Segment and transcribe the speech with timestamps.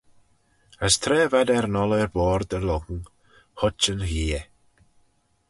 [0.85, 2.99] As tra v'ad er n'gholl er-board y lhong,
[3.59, 4.43] huitt yn gheay.